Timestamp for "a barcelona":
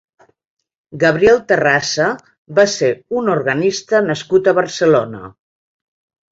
4.55-5.25